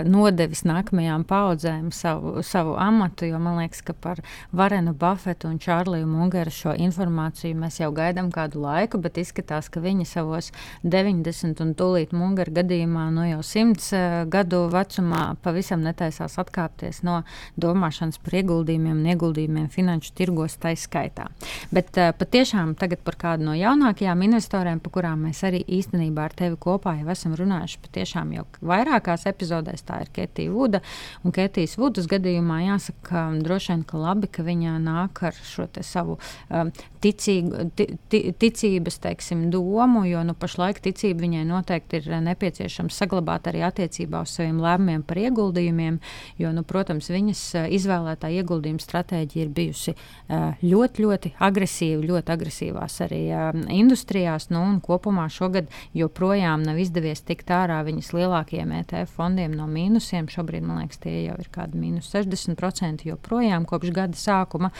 nodevis 0.07 0.63
nākamajām 0.67 1.25
paudzēm 1.29 1.91
savu, 1.95 2.41
savu 2.45 2.75
amatu, 2.81 3.27
jo 3.29 3.39
man 3.41 3.59
liekas, 3.61 3.83
ka 3.85 3.93
par 3.93 4.21
Varenu 4.55 4.93
Buffetu 4.97 5.49
un 5.51 5.59
Čārliju 5.61 6.07
Mungeru 6.09 6.53
šo 6.53 6.75
informāciju 6.77 7.57
mēs 7.61 7.79
jau 7.81 7.91
gaidām 7.95 8.31
kādu 8.33 8.63
laiku, 8.65 8.99
bet 9.01 9.19
izskatās, 9.21 9.69
ka 9.71 9.83
viņi 9.83 10.07
savos 10.09 10.51
90 10.83 11.61
un 11.63 11.73
tūlīt 11.77 12.15
Mungeru 12.15 12.55
gadījumā 12.61 13.07
no 13.11 13.21
nu 13.21 13.27
jau 13.29 13.41
100 13.45 13.87
uh, 13.95 14.17
gadu 14.31 14.63
vecumā 14.71 15.23
pavisam 15.43 15.83
netaisās 15.85 16.37
atkāpties 16.41 17.01
no 17.07 17.21
domāšanas 17.61 18.19
par 18.23 18.39
ieguldījumiem 18.41 18.97
un 18.97 19.09
ieguldījumiem 19.13 19.69
finanšu 19.73 20.15
tirgos 20.17 20.57
taiskaitā. 20.61 21.27
Bet 21.73 21.97
uh, 21.99 22.11
patiešām 22.17 22.75
tagad 22.79 23.03
par 23.05 23.17
kādu 23.21 23.49
no 23.49 23.55
jaunākajām 23.57 24.25
investoriem, 24.27 24.81
par 24.81 24.95
kurām 24.97 25.27
mēs 25.27 25.43
arī 25.47 25.63
īstenībā 25.67 25.80
īstenībā 25.81 26.29
ar 26.29 26.35
tevi 26.37 26.57
kopā 26.61 26.95
jau 26.99 27.09
esam 27.11 27.35
runājuši 27.37 27.81
patiešām 27.83 28.33
jau 28.35 28.45
vairākās 28.71 29.25
epizodēs. 29.29 29.83
Tā 29.87 30.01
ir 30.05 30.11
Ketija 30.15 30.53
Vuda. 30.53 30.81
Un 31.25 31.35
Ketijas 31.35 31.77
Vudas 31.79 32.07
gadījumā 32.11 32.61
jāsaka, 32.67 33.27
droši 33.41 33.73
vien, 33.73 33.83
ka 33.87 34.01
labi, 34.01 34.29
ka 34.31 34.45
viņa 34.45 34.77
nāk 34.83 35.23
ar 35.31 35.37
šo 35.37 35.67
savu 35.85 36.17
um, 36.49 36.71
ticīgu, 37.01 37.67
ti, 37.77 37.87
ticības 38.37 38.99
teiksim, 39.01 39.47
domu, 39.53 40.03
jo 40.09 40.23
nu, 40.27 40.35
pašlaik 40.37 40.81
ticība 40.83 41.25
viņai 41.25 41.43
noteikti 41.49 42.01
ir 42.01 42.09
nepieciešams 42.25 42.97
saglabāt 43.01 43.49
arī 43.51 43.63
attiecībā 43.67 44.23
uz 44.25 44.35
saviem 44.37 44.61
lēmumiem 44.61 45.05
par 45.07 45.21
ieguldījumiem. 45.21 45.99
Jo, 46.41 46.53
nu, 46.55 46.65
protams, 46.67 47.09
viņas 47.13 47.43
uh, 47.57 47.69
izvēlētā 47.77 48.31
ieguldījuma 48.41 48.83
stratēģija 48.83 49.47
ir 49.47 49.53
bijusi 49.55 49.95
uh, 49.95 50.59
ļoti, 50.61 51.05
ļoti 51.05 51.33
agresīva, 51.41 52.05
ļoti 52.11 52.35
agresīvās 52.35 52.99
arī 53.07 53.23
um, 53.33 53.65
industrijās. 53.81 54.49
Nu, 54.53 54.65
kopumā 54.85 55.27
šogad 55.31 55.70
joprojām 55.97 56.63
nav 56.65 56.79
izdevies 56.81 57.23
tikt 57.27 57.51
ārā 57.53 57.81
viņas 57.87 58.11
lielākajiem 58.15 58.73
ETF 58.81 59.15
fondiem 59.17 59.55
no 59.57 59.67
mīnusiem. 59.71 60.29
Šobrīd 60.31 60.65
man 60.67 60.81
liekas, 60.83 61.01
tie 61.03 61.15
jau 61.27 61.37
ir 61.41 61.49
kādi 61.53 61.79
mīnus 61.81 62.11
60% 62.13 63.05
joprojām 63.07 63.67
kopš 63.69 63.93
gada 63.95 64.19
sākuma. 64.19 64.71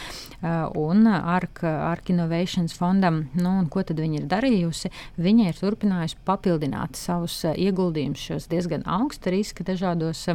Uh, 0.42 0.68
un 0.82 1.08
ARK, 1.08 1.64
ARK 1.64 2.14
Innovations 2.14 2.76
fondam, 2.78 3.26
nu, 3.38 3.58
ko 3.72 3.86
tad 3.88 4.02
viņi 4.02 4.22
ir 4.22 4.30
darījusi? 4.32 4.94
Viņa 5.22 5.50
ir 5.52 5.60
turpinājusi 5.60 6.22
papildināt 6.28 7.00
savus 7.00 7.42
uh, 7.48 7.56
ieguldījumus 7.58 8.30
šos 8.32 8.50
diezgan 8.52 8.88
augsta 8.90 9.34
riska 9.34 9.68
dažādos. 9.68 10.28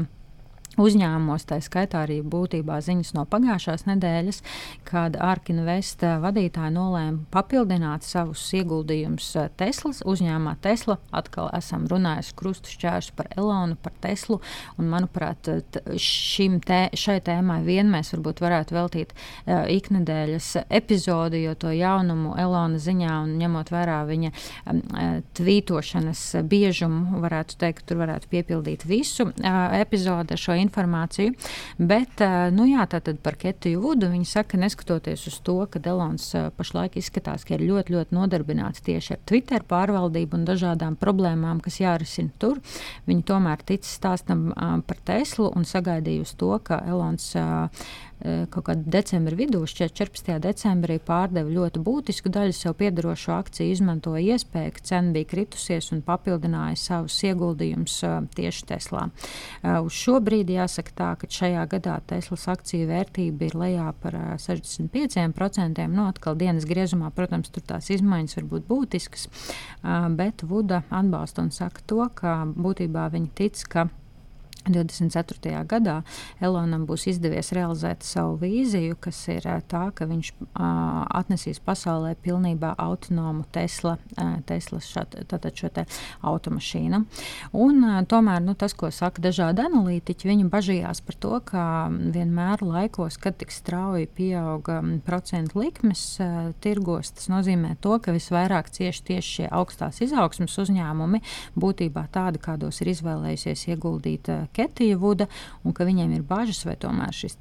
Uzņēmumos, 0.77 1.47
tā 1.49 1.57
skaitā 1.65 2.03
arī 2.05 2.19
būtībā 2.21 2.77
ziņas 2.85 3.15
no 3.17 3.23
pagājušās 3.33 3.87
nedēļas, 3.89 4.43
kad 4.85 5.15
Arkinvest 5.17 6.03
vadītāji 6.21 6.75
nolēma 6.75 7.23
papildināt 7.33 8.05
savus 8.05 8.43
ieguldījumus 8.59 9.31
Teslas 9.57 10.03
uzņēmumā. 10.05 10.59
Tesla 10.61 10.99
atkal 11.17 11.49
esam 11.57 11.87
runājuši 11.89 12.35
krustu 12.37 12.75
šķēršu 12.75 13.15
par 13.17 13.31
Elonu, 13.39 13.79
par 13.81 13.95
Teslu, 14.05 14.43
un 14.77 14.91
manuprāt, 14.93 15.49
šim 15.97 16.59
tē, 16.61 16.91
šai 16.93 17.23
tēmai 17.25 17.63
vien 17.65 17.89
mēs 17.89 18.13
varbūt 18.13 18.45
varētu 18.45 18.77
veltīt 18.77 19.17
uh, 19.17 19.65
iknedēļas 19.73 20.51
epizodi, 20.69 21.41
jo 21.47 21.57
to 21.57 21.73
jaunumu 21.73 22.35
Elona 22.37 22.77
ziņā 22.83 23.15
un 23.23 23.33
ņemot 23.41 23.73
vērā 23.73 24.03
viņa 24.13 24.35
um, 24.35 24.85
tvītošanas 25.41 26.27
biežumu, 26.53 27.25
varētu 27.25 27.57
teikt, 27.65 27.89
tur 27.89 28.05
varētu 28.05 28.29
piepildīt 28.37 28.85
visu 28.85 29.31
uh, 29.31 29.59
epizodi 29.81 30.37
šo 30.37 30.53
informāciju 30.53 30.66
informāciju. 30.67 31.35
Bet, 31.79 32.23
nu 32.57 32.67
jā, 32.69 32.85
tātad 32.91 33.21
par 33.25 33.39
Ketiju 33.41 33.83
Vudu 33.85 34.11
viņi 34.13 34.29
saka, 34.29 34.61
neskatoties 34.61 35.27
uz 35.31 35.39
to, 35.47 35.59
ka 35.71 35.83
Delons 35.83 36.29
pašlaik 36.59 36.99
izskatās, 37.01 37.47
ka 37.47 37.57
ir 37.57 37.67
ļoti, 37.69 37.97
ļoti 37.97 38.17
nodarbināts 38.17 38.85
tieši 38.87 39.17
ar 39.17 39.23
Twitter 39.29 39.65
pārvaldību 39.67 40.41
un 40.41 40.47
dažādām 40.49 40.99
problēmām, 41.01 41.63
kas 41.65 41.81
jārisina 41.83 42.35
tur, 42.43 42.61
viņi 43.09 43.27
tomēr 43.29 43.65
tic 43.67 43.87
stāstam 43.87 44.49
par 44.57 45.03
Teslu 45.07 45.51
un 45.57 45.67
sagaidījusi 45.69 46.39
to, 46.41 46.53
ka 46.67 46.83
Elons 46.87 47.33
Eh, 47.37 47.69
kaut 48.23 48.65
kādā 48.71 48.91
decembra 48.97 49.37
vidū, 49.37 49.61
14. 49.69 50.39
decembrī, 50.43 50.97
pārdeva 51.05 51.51
ļoti 51.53 51.81
būtisku 51.85 52.31
daļu 52.33 52.55
sev 52.57 52.77
piedarošo 52.81 53.35
akciju, 53.37 53.75
izmantoja 53.75 54.37
iespēju, 54.37 54.73
ka 54.77 54.85
cena 54.89 55.13
bija 55.13 55.29
kritusies 55.29 55.91
un 55.93 56.01
papildināja 56.07 56.79
savus 56.81 57.19
ieguldījumus 57.29 57.97
uh, 58.09 58.17
tieši 58.37 58.65
Teslā. 58.71 59.03
Uh, 59.09 59.85
uz 59.87 59.99
šo 59.99 60.17
brīdi 60.25 60.57
jāsaka 60.57 60.97
tā, 60.97 61.11
ka 61.21 61.29
šajā 61.39 61.67
gadā 61.77 61.99
Teslas 62.09 62.47
akciju 62.53 62.89
vērtība 62.89 63.51
ir 63.51 63.59
lejā 63.59 63.91
par 64.01 64.17
uh, 64.17 64.33
65%. 64.41 65.85
Nu, 65.93 66.09
atkal 66.09 66.39
dienas 66.41 66.67
griezumā, 66.69 67.13
protams, 67.15 67.53
tur 67.53 67.67
tās 67.69 67.91
izmaiņas 67.93 68.41
var 68.41 68.49
būt 68.55 68.67
būtiskas, 68.71 69.29
bet 70.17 70.43
Vuda 70.47 70.83
atbalsta 70.91 71.45
un 71.45 71.53
saka 71.55 71.85
to, 71.87 72.03
ka 72.17 72.39
būtībā 72.57 73.07
viņi 73.13 73.31
tic, 73.37 73.63
ka 73.71 73.89
24. 74.69 75.63
gadā 75.69 76.01
Elonam 76.43 76.87
būs 76.89 77.07
izdevies 77.11 77.53
realizēt 77.57 78.05
savu 78.07 78.37
vīziju, 78.41 78.97
kas 79.01 79.19
ir 79.33 79.47
tā, 79.71 79.85
ka 79.95 80.07
viņš 80.09 80.33
uh, 80.33 81.05
atnesīs 81.17 81.61
pasaulē 81.65 82.15
pilnībā 82.23 82.75
autonomu 82.83 83.47
Tesla, 83.55 83.97
uh, 84.17 84.37
Tesla 84.47 84.81
šat, 84.83 85.19
tātad 85.31 85.57
šo 85.57 85.71
te 85.75 85.87
automašīnu. 86.27 87.03
Un, 87.57 87.83
uh, 87.85 88.01
tomēr 88.09 88.43
nu, 88.45 88.57
tas, 88.59 88.75
ko 88.77 88.91
saka 88.95 89.23
dažādi 89.25 89.65
analītiķi, 89.67 90.31
viņi 90.33 90.49
bažījās 90.53 91.03
par 91.07 91.21
to, 91.23 91.35
ka 91.47 91.65
vienmēr 91.91 92.65
laikos, 92.67 93.19
kad 93.23 93.39
tik 93.41 93.55
strauji 93.55 94.11
pieauga 94.17 94.81
procentu 95.07 95.63
likmes 95.63 96.05
uh, 96.23 96.51
tirgos, 96.65 97.13
tas 97.17 97.31
nozīmē 97.33 97.77
to, 97.85 97.97
ka 98.03 98.15
visvairāk 98.17 98.71
cieši 98.75 99.07
tieši 99.13 99.35
šie 99.41 99.49
augstās 99.55 100.03
izaugsmas 100.05 100.57
uzņēmumi, 100.63 101.23
būtībā 101.59 102.07
tādi, 102.15 102.41
kādos 102.43 102.83
ir 102.83 102.93
izvēlējusies 102.95 103.67
ieguldīt 103.73 104.31
uh, 104.33 104.47
Ketija 104.57 104.97
Vuda, 105.01 105.29
un 105.65 105.75
ka 105.77 105.87
viņiem 105.89 106.17
ir 106.17 106.25
bažas, 106.27 106.63
vai 106.69 106.77
tomēr 106.81 107.13
šis 107.15 107.37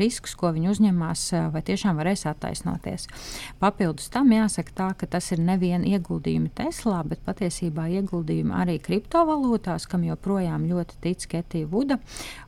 risks, 0.00 0.34
ko 0.38 0.50
viņi 0.54 0.70
uzņemās, 0.72 1.24
vai 1.52 1.62
tiešām 1.66 1.98
varēs 2.00 2.24
attaisnoties. 2.30 3.08
Papildus 3.60 4.08
tam 4.12 4.32
jāsaka 4.32 4.74
tā, 4.74 4.88
ka 4.98 5.08
tas 5.16 5.30
ir 5.34 5.42
nevien 5.44 5.84
ieguldījumi 5.84 6.52
Teslā, 6.56 7.02
bet 7.08 7.20
patiesībā 7.26 7.86
ieguldījumi 8.00 8.54
arī 8.56 8.78
kriptovalūtās, 8.82 9.88
kam 9.90 10.06
joprojām 10.08 10.64
ļoti 10.70 11.00
tic 11.04 11.28
Ketija 11.34 11.68
Vuda, 11.68 11.98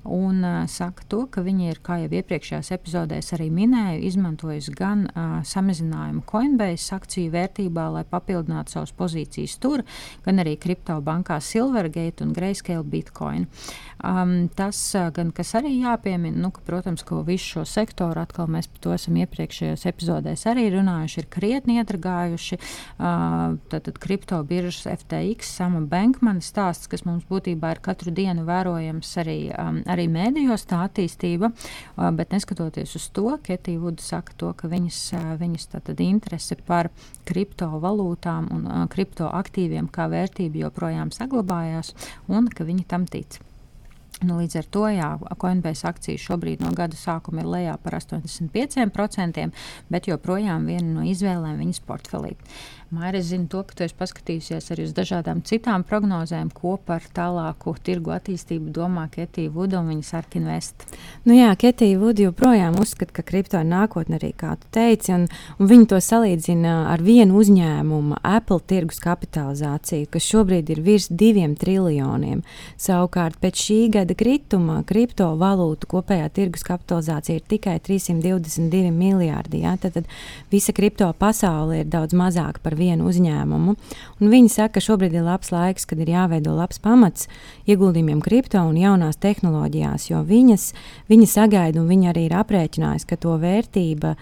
un 0.04 0.40
saka 0.70 1.04
to, 1.11 1.25
ka 1.30 1.44
viņi 1.44 1.70
ir, 1.73 1.82
kā 1.85 2.00
jau 2.02 2.11
iepriekšējās 2.16 2.73
epizodēs 2.76 3.32
arī 3.37 3.50
minēju, 3.52 4.04
izmantojusi 4.08 4.75
gan 4.76 5.06
uh, 5.11 5.38
samazinājumu 5.46 6.25
Coinbase 6.28 6.94
akciju 6.96 7.32
vērtībā, 7.35 7.87
lai 7.99 8.04
papildinātu 8.08 8.76
savas 8.76 8.94
pozīcijas 8.96 9.58
tur, 9.62 9.85
gan 10.26 10.42
arī 10.42 10.56
kriptobankā 10.61 11.38
Silvergate 11.44 12.25
un 12.25 12.35
Grayscale 12.37 12.87
Bitcoin. 12.87 13.46
Um, 14.06 14.46
tas, 14.54 14.78
gan, 15.16 15.32
kas 15.34 15.50
arī 15.58 15.72
jāpiemina, 15.80 16.38
nu, 16.38 16.52
ka, 16.54 16.60
protams, 16.66 17.02
ka 17.06 17.18
visu 17.26 17.56
šo 17.56 17.62
sektoru 17.66 18.20
atkal 18.22 18.46
mēs 18.52 18.68
par 18.70 18.82
to 18.84 18.92
esam 18.94 19.16
iepriekšējos 19.18 19.82
epizodēs 19.90 20.44
arī 20.46 20.68
runājuši, 20.76 21.18
ir 21.22 21.26
krietni 21.32 21.78
iedragājuši. 21.80 22.58
Uh, 23.00 23.56
tātad 23.72 23.98
kripto 24.02 24.38
biržas 24.46 24.86
FTX, 25.00 25.50
Sama 25.58 25.80
Bankmana 25.90 26.44
stāsts, 26.44 26.86
kas 26.92 27.02
mums 27.08 27.26
būtībā 27.26 27.72
ir 27.75 27.80
katru 27.82 28.12
dienu 28.14 28.44
vērojams 28.46 29.10
arī, 29.25 29.38
um, 29.56 29.80
arī 29.90 30.06
mēdījos, 30.12 30.68
tā 30.70 30.84
attīstība, 30.86 31.50
uh, 31.50 32.12
bet 32.14 32.36
neskatoties 32.36 32.94
uz 33.00 33.08
to, 33.16 33.26
Ketija 33.42 33.82
Vuda 33.82 34.06
saka 34.06 34.38
to, 34.38 34.52
ka 34.60 34.70
viņas, 34.70 35.00
uh, 35.18 35.34
viņas 35.40 35.72
tātad 35.75 36.04
interese 36.04 36.60
par 36.68 36.92
kriptovalūtām 37.26 38.52
un 38.54 38.70
uh, 38.70 38.86
kriptoaktīviem 38.92 39.90
kā 39.90 40.06
vērtību 40.14 40.62
joprojām 40.62 41.10
saglabājās 41.16 41.96
un 42.30 42.46
ka 42.52 42.68
viņi 42.68 42.86
tam 42.86 43.10
tic. 43.10 43.40
Nu, 44.25 44.38
līdz 44.40 44.54
ar 44.62 44.68
to 44.73 44.87
jā, 44.88 45.11
Coinbase 45.37 45.85
akcijas 45.90 46.23
šobrīd 46.25 46.62
no 46.64 46.70
gada 46.76 46.96
sākuma 46.96 47.42
ir 47.42 47.50
lejā 47.52 47.75
par 47.82 47.99
85%, 47.99 49.50
bet 49.92 50.08
joprojām 50.08 50.64
viena 50.70 50.88
no 50.94 51.04
izvēlēm 51.04 51.61
viņas 51.61 51.82
portfelī. 51.85 52.32
Maija, 52.90 53.18
es 53.18 53.26
zinu, 53.26 53.49
to, 53.50 53.64
ka 53.66 53.75
tu 53.75 53.82
esi 53.82 53.96
paskatījusies 53.99 54.70
arī 54.70 54.85
uz 54.87 54.92
dažādām 54.94 55.40
citām 55.42 55.82
prognozēm, 55.82 56.52
ko 56.54 56.76
par 56.78 57.02
tālāku 57.16 57.73
tirgu 57.82 58.12
attīstību 58.14 58.70
domā 58.70 59.08
Ketija 59.11 59.50
Vuda 59.50 59.80
un 59.80 59.88
viņas 59.90 60.12
Arkinvest. 60.14 60.85
Nu 61.26 61.35
jā, 61.35 61.49
Ketija 61.58 61.99
Vuda 61.99 62.28
joprojām 62.28 62.78
uzskata, 62.78 63.11
ka 63.16 63.25
kripto 63.26 63.58
ir 63.58 63.66
nākotne 63.66 64.20
arī, 64.20 64.30
kā 64.38 64.52
tu 64.61 64.70
teici, 64.70 65.11
un, 65.16 65.25
un 65.58 65.70
viņi 65.73 65.88
to 65.90 65.99
salīdzina 65.99 66.76
ar 66.92 67.02
vienu 67.02 67.40
uzņēmumu, 67.40 68.20
Apple 68.23 68.62
tirgus 68.70 69.02
kapitalizāciju, 69.02 70.06
kas 70.14 70.30
šobrīd 70.30 70.70
ir 70.70 70.85
virs 70.87 71.11
diviem 71.11 71.58
triljoniem. 71.58 72.44
Savukārt 72.78 73.42
pēc 73.42 73.66
šī 73.66 73.80
gada 73.99 74.05
krituma 74.14 74.82
kriptovalūtu 74.86 75.88
kopējā 75.90 76.28
tirgus 76.36 76.62
kapitalizācija 76.66 77.40
ir 77.40 77.46
tikai 77.50 77.76
322 77.82 78.92
miljārdi. 78.94 79.64
Ja? 79.64 79.75
Tad, 79.80 79.96
tad 79.96 80.06
visa 80.52 80.75
kripto 80.76 81.08
pasaule 81.18 81.80
ir 81.82 81.90
daudz 81.90 82.14
mazāka 82.16 82.62
par 82.62 82.76
vienu 82.78 83.08
uzņēmumu. 83.10 83.76
Un 84.20 84.32
viņi 84.32 84.52
saka, 84.52 84.76
ka 84.76 84.84
šobrīd 84.86 85.16
ir 85.16 85.26
labs 85.26 85.50
laiks, 85.54 85.88
kad 85.88 86.00
ir 86.04 86.12
jāveido 86.14 86.54
labs 86.56 86.78
pamats 86.82 87.30
ieguldījumiem 87.66 88.22
kripto 88.25 88.62
un 88.62 88.78
jaunās 88.78 89.18
tehnoloģijās, 89.22 90.10
jo 90.12 90.22
viņas, 90.26 90.70
viņa 91.10 91.30
sagaida 91.32 91.82
un 91.82 91.90
viņa 91.90 92.12
arī 92.12 92.28
ir 92.28 92.36
aprēķinājusi, 92.38 93.08
ka 93.10 93.18
to 93.20 93.34
vērtība 93.42 94.14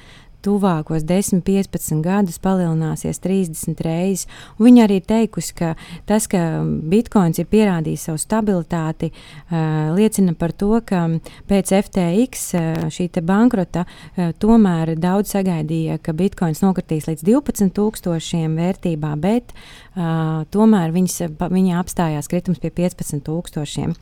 tuvākos 0.45 1.05
10, 1.09 1.43
15 1.47 2.03
gadus 2.05 2.39
palielināsies 2.43 3.21
30 3.25 3.81
reizes. 3.85 4.27
Viņa 4.61 4.85
arī 4.87 5.01
teikusi, 5.05 5.55
ka 5.57 5.73
tas, 6.09 6.29
ka 6.31 6.63
bitkoins 6.65 7.41
ir 7.41 7.49
pierādījis 7.51 8.09
savu 8.09 8.21
stabilitāti, 8.21 9.11
uh, 9.11 9.95
liecina 9.97 10.35
par 10.39 10.53
to, 10.53 10.73
ka 10.87 11.07
pēc 11.51 11.73
FTX 11.81 12.45
uh, 12.59 12.85
šī 12.93 13.09
bankrota 13.25 13.85
uh, 13.87 14.33
tomēr 14.41 14.95
daudz 15.01 15.35
sagaidīja, 15.35 15.99
ka 16.05 16.15
bitkoins 16.17 16.63
nokritīs 16.65 17.09
līdz 17.11 17.25
12,000 17.27 18.59
vērtībā, 18.59 19.15
bet 19.21 19.55
uh, 19.55 20.45
tomēr 20.55 20.95
viņas, 20.95 21.19
viņa 21.41 21.81
apstājās 21.81 22.31
kritums 22.31 22.63
pie 22.63 22.73
15,000. 22.75 23.95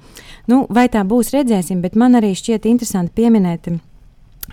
Nu, 0.50 0.64
vai 0.72 0.88
tā 0.92 1.04
būs, 1.06 1.32
redzēsim, 1.34 1.82
bet 1.84 1.98
man 1.98 2.18
arī 2.18 2.34
šķiet 2.38 2.68
interesanti 2.70 3.14
pieminēt 3.22 3.70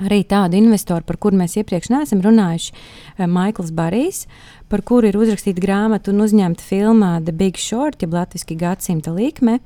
arī 0.04 0.24
tādu 0.28 0.58
investoru, 0.60 1.06
par 1.06 1.20
kuru 1.22 1.40
mēs 1.40 1.58
iepriekš 1.60 1.92
neesam 1.94 2.24
runājuši, 2.24 2.74
eh, 3.18 3.28
Maikls 3.28 3.72
Barijs, 3.76 4.26
par 4.70 4.82
kuru 4.82 5.10
ir 5.10 5.18
uzrakstīta 5.18 5.60
grāmata 5.64 6.14
un 6.14 6.22
uzņemta 6.26 6.62
filma 6.62 7.20
The 7.24 7.34
Big 7.34 7.58
Short, 7.58 8.02
jeb 8.02 8.14
latviešu 8.14 8.58
gadsimta 8.58 9.12
likme. 9.12 9.60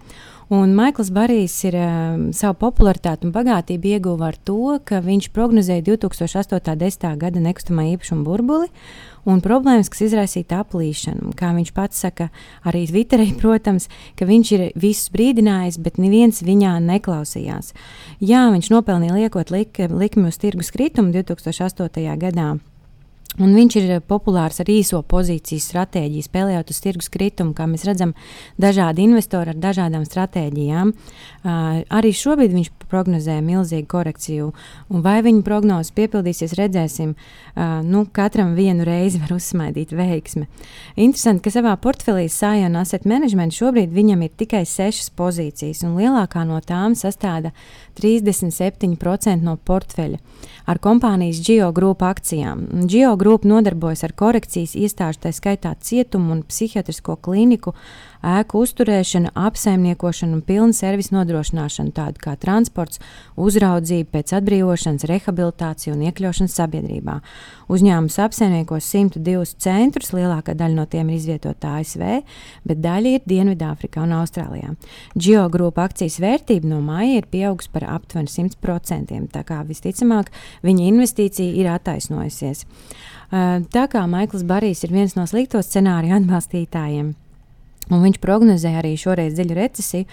Un 0.54 0.76
Maikls 0.78 1.10
Barijs 1.10 1.54
ir 1.66 1.74
um, 1.80 2.26
savu 2.36 2.54
popularitāti 2.62 3.26
un 3.26 3.32
bagātību 3.34 3.90
ieguva 3.96 4.28
ar 4.30 4.36
to, 4.46 4.76
ka 4.86 5.00
viņš 5.02 5.32
prognozēja 5.34 5.82
2008. 5.88 6.60
un 6.60 6.82
2010. 6.84 7.08
gada 7.24 7.42
nekustamā 7.42 7.88
īpašuma 7.96 8.22
burbuli 8.28 8.68
un 9.26 9.42
problēmas, 9.42 9.90
kas 9.90 10.04
izraisīta 10.06 10.60
aplīšanu. 10.62 11.32
Kā 11.40 11.50
viņš 11.56 11.72
pats 11.74 12.04
saka, 12.06 12.28
arī 12.70 12.84
Twitterī, 12.92 13.32
protams, 13.42 13.88
ka 14.20 14.28
viņš 14.30 14.52
ir 14.60 14.66
visus 14.78 15.10
brīdinājis, 15.16 15.80
bet 15.82 15.98
neviens 15.98 16.44
viņā 16.46 16.76
neklausījās. 16.86 17.74
Jā, 18.22 18.46
viņš 18.54 18.70
nopelnīja 18.76 19.24
liekot 19.24 19.50
lik, 19.56 19.82
likmi 19.90 20.30
uz 20.30 20.38
tirgus 20.44 20.70
kritumu 20.76 21.16
2008. 21.16 22.14
gadā. 22.28 22.52
Un 23.42 23.56
viņš 23.58 23.76
ir 23.80 23.92
populārs 24.06 24.60
ar 24.62 24.70
īso 24.70 25.00
pozīciju 25.10 25.62
stratēģiju, 25.64 26.26
spēlējot 26.28 26.70
uz 26.70 26.80
tirgus 26.84 27.10
kritumu, 27.14 27.56
kā 27.58 27.66
mēs 27.70 27.86
redzam, 27.88 28.12
dažādi 28.62 29.08
investori 29.08 29.54
ar 29.54 29.58
dažādām 29.58 30.06
stratēģijām. 30.06 30.92
Uh, 30.94 31.80
arī 31.90 32.12
šobrīd 32.14 32.54
viņš 32.54 32.70
prognozē 32.92 33.40
milzīgu 33.42 33.90
korekciju, 33.90 34.52
un 34.94 35.06
vai 35.06 35.16
viņa 35.26 35.42
prognozes 35.48 35.96
piepildīsies, 35.98 36.54
redzēsim. 36.60 37.16
Uh, 37.56 37.80
nu, 37.88 38.04
katram 38.14 38.54
vienu 38.54 38.86
reizi 38.86 39.22
var 39.24 39.34
uzsmaidīt 39.40 39.96
veiksmi. 39.98 40.46
Interesanti, 40.94 41.42
ka 41.48 41.56
savā 41.58 41.74
portfelī 41.82 42.28
Sājona 42.30 42.86
Asset 42.86 43.10
Management 43.10 43.58
šobrīd 43.58 43.94
viņam 43.98 44.28
ir 44.28 44.38
tikai 44.38 44.62
sešas 44.70 45.10
pozīcijas, 45.18 45.82
un 45.88 45.98
lielākā 45.98 46.46
no 46.46 46.62
tām 46.62 46.94
sastāda 46.98 47.50
37% 47.98 49.42
no 49.42 49.58
portfeļa 49.58 50.22
ar 50.66 50.80
kompānijas 50.84 51.42
Geogroup 51.44 52.04
akcijām. 52.06 52.66
Geogroup 52.90 53.46
nodarbojas 53.48 54.04
ar 54.08 54.14
korekcijas 54.16 54.76
iestāžu, 54.80 55.26
tā 55.26 55.34
skaitā 55.36 55.74
cietumu 55.82 56.38
un 56.38 56.44
psihiatrisko 56.48 57.18
klīniku 57.24 57.76
ēku 58.24 58.64
uzturēšana, 58.64 59.34
apsaimniekošana 59.36 60.38
un 60.38 60.42
pilna 60.48 60.76
servisa 60.76 61.18
nodrošināšana, 61.18 61.94
tādu 61.96 62.24
kā 62.24 62.36
transports, 62.40 63.02
uzraudzība 63.40 64.18
pēc 64.18 64.34
atbrīvošanas, 64.40 65.06
rehabilitācija 65.10 65.94
un 65.96 66.06
iekļaušana 66.08 66.54
sabiedrībā. 66.54 67.18
Uzņēmums 67.74 68.20
apsaimniekos 68.24 68.88
102 68.90 69.58
centrus, 69.64 70.14
lielākā 70.16 70.56
daļa 70.58 70.78
no 70.78 70.88
tiem 70.90 71.12
ir 71.12 71.20
izvietota 71.20 71.78
ASV, 71.80 72.04
bet 72.68 72.84
daļa 72.84 73.16
ir 73.18 73.26
Dienvidāfrikā 73.30 74.04
un 74.04 74.16
Austrālijā. 74.20 74.74
Geogrupa 75.16 75.88
akcijas 75.88 76.20
vērtība 76.24 76.70
no 76.70 76.82
māja 76.86 77.22
ir 77.22 77.30
pieaugusi 77.32 77.72
par 77.74 77.88
aptuveni 77.96 78.32
100%, 78.32 79.20
tā 79.34 79.44
kā 79.48 79.64
visticamāk 79.68 80.32
viņa 80.64 80.88
investīcija 80.92 81.60
ir 81.60 81.72
attaisnojusies. 81.74 82.66
Tā 83.74 83.84
kā 83.90 84.04
Maikls 84.06 84.44
Barijs 84.46 84.84
ir 84.86 84.94
viens 84.94 85.16
no 85.18 85.26
slikto 85.26 85.58
scenāriju 85.66 86.20
atbalstītājiem, 86.20 87.14
Un 87.92 88.04
viņš 88.06 88.20
prognozēja 88.24 88.80
arī 88.80 88.94
šoreiz 89.00 89.36
dziļu 89.36 89.58
recesiju, 89.58 90.08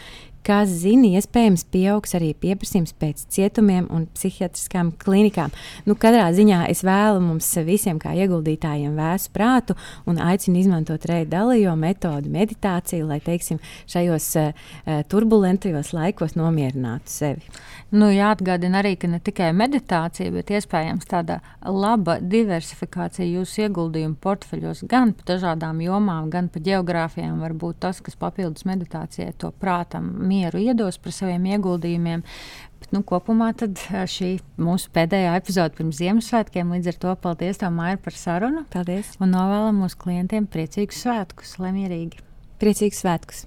Kas 0.47 0.71
zina, 0.83 1.11
iespējams, 1.19 1.67
pieaugs 1.69 2.15
arī 2.17 2.31
pieprasījums 2.41 2.95
pēc 2.97 3.27
cietumiem 3.35 3.91
un 3.93 4.07
psihiatriskām 4.15 4.93
klinikām. 5.03 5.53
Nu, 5.85 5.97
katrā 6.01 6.31
ziņā 6.33 6.63
es 6.73 6.81
vēlu 6.87 7.21
mums 7.25 7.51
visiem, 7.67 7.99
kā 8.01 8.15
ieguldītājiem, 8.25 8.95
vēsu 8.97 9.33
prātu 9.35 9.77
un 10.09 10.21
aicinu 10.25 10.63
izmantot 10.63 11.05
reidalījo 11.11 11.75
metodu, 11.77 12.33
meditāciju, 12.33 13.11
lai 13.11 13.21
teiksim, 13.25 13.61
šajos 13.91 14.31
uh, 14.41 14.71
turbulentajos 15.13 15.93
laikos 15.97 16.39
nomierinātu 16.41 17.13
sevi. 17.13 17.53
Nu, 17.91 18.07
jāatgādina 18.15 18.79
arī, 18.85 18.95
ka 19.03 19.09
ne 19.11 19.19
tikai 19.19 19.49
meditācija, 19.57 20.31
bet 20.31 20.53
iespējams 20.55 21.09
tāda 21.11 21.41
laba 21.67 22.21
diversifikācija 22.23 23.27
jūsu 23.27 23.65
ieguldījumu 23.65 24.15
portfeļos 24.23 24.85
gan 24.91 25.11
pa 25.19 25.27
dažādām 25.33 25.81
jomām, 25.83 26.29
gan 26.31 26.47
pa 26.55 26.63
geogrāfijām 26.63 27.43
var 27.43 27.57
būt 27.59 27.81
tas, 27.83 27.99
kas 28.05 28.15
papildus 28.21 28.65
meditācijai 28.71 29.35
to 29.43 29.51
prātam 29.59 30.07
mieru 30.31 30.63
iedos 30.63 31.01
par 31.03 31.15
saviem 31.17 31.49
ieguldījumiem. 31.51 32.25
Bet, 32.81 32.89
nu, 32.97 33.03
kopumā 33.07 33.51
šī 34.09 34.31
mūsu 34.61 34.89
pēdējā 34.95 35.35
epizode 35.41 35.77
pirms 35.77 36.01
Ziemassvētkiem. 36.01 36.73
Līdz 36.77 36.95
ar 36.95 37.01
to 37.05 37.17
paldies 37.27 37.61
Maija, 37.67 38.01
par 38.01 38.17
sarunu. 38.17 38.65
Paldies. 38.73 39.13
Un 39.21 39.35
novēlam 39.37 39.83
mūsu 39.85 40.01
klientiem 40.07 40.49
priecīgus 40.51 41.05
svētkus, 41.05 41.59
lai 41.61 41.75
mierīgi. 41.77 42.25
Priecīgus 42.63 43.05
svētkus! 43.05 43.47